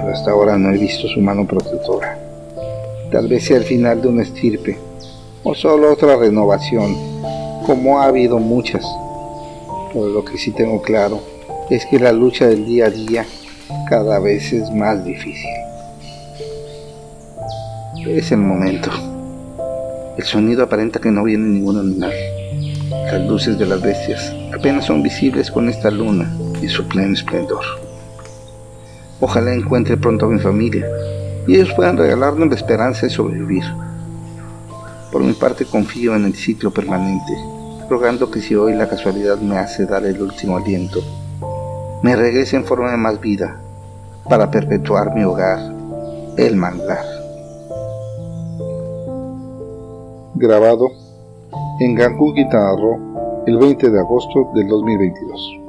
pero 0.00 0.12
hasta 0.12 0.30
ahora 0.30 0.58
no 0.58 0.70
he 0.70 0.78
visto 0.78 1.08
su 1.08 1.20
mano 1.20 1.46
protectora. 1.46 2.18
Tal 3.10 3.28
vez 3.28 3.44
sea 3.44 3.56
el 3.56 3.64
final 3.64 4.02
de 4.02 4.08
una 4.08 4.22
estirpe, 4.22 4.78
o 5.42 5.54
solo 5.54 5.92
otra 5.92 6.16
renovación, 6.16 6.96
como 7.66 8.00
ha 8.00 8.06
habido 8.06 8.38
muchas. 8.38 8.84
Pero 9.92 10.08
lo 10.08 10.24
que 10.24 10.38
sí 10.38 10.50
tengo 10.52 10.82
claro 10.82 11.20
es 11.70 11.86
que 11.86 11.98
la 11.98 12.12
lucha 12.12 12.46
del 12.46 12.66
día 12.66 12.86
a 12.86 12.90
día 12.90 13.26
cada 13.88 14.18
vez 14.18 14.52
es 14.52 14.70
más 14.70 15.04
difícil. 15.04 15.50
Es 18.06 18.32
el 18.32 18.38
momento. 18.38 18.90
El 20.16 20.24
sonido 20.24 20.64
aparenta 20.64 20.98
que 21.00 21.10
no 21.10 21.24
viene 21.24 21.46
ningún 21.46 21.78
animal. 21.78 22.12
Las 22.90 23.22
luces 23.22 23.58
de 23.58 23.66
las 23.66 23.80
bestias 23.80 24.34
apenas 24.54 24.86
son 24.86 25.02
visibles 25.02 25.50
con 25.50 25.68
esta 25.68 25.90
luna 25.90 26.30
y 26.62 26.68
su 26.68 26.86
pleno 26.86 27.14
esplendor. 27.14 27.87
Ojalá 29.20 29.52
encuentre 29.52 29.96
pronto 29.96 30.26
a 30.26 30.28
mi 30.28 30.38
familia 30.38 30.86
y 31.46 31.54
ellos 31.54 31.72
puedan 31.74 31.96
regalarnos 31.96 32.48
la 32.48 32.54
esperanza 32.54 33.06
de 33.06 33.10
sobrevivir. 33.10 33.64
Por 35.10 35.22
mi 35.22 35.32
parte 35.32 35.64
confío 35.64 36.14
en 36.14 36.26
el 36.26 36.34
ciclo 36.34 36.70
permanente, 36.70 37.32
rogando 37.88 38.30
que 38.30 38.40
si 38.40 38.54
hoy 38.54 38.74
la 38.74 38.88
casualidad 38.88 39.38
me 39.38 39.56
hace 39.56 39.86
dar 39.86 40.04
el 40.04 40.20
último 40.20 40.58
aliento, 40.58 41.00
me 42.02 42.14
regrese 42.14 42.56
en 42.56 42.64
forma 42.64 42.90
de 42.90 42.96
más 42.96 43.20
vida 43.20 43.60
para 44.28 44.50
perpetuar 44.50 45.14
mi 45.14 45.24
hogar, 45.24 45.58
el 46.36 46.54
manglar. 46.54 47.04
Grabado 50.34 50.86
en 51.80 51.96
Cancún, 51.96 52.34
Quintana 52.34 52.72
el 53.46 53.56
20 53.56 53.90
de 53.90 53.98
agosto 53.98 54.50
del 54.54 54.68
2022. 54.68 55.60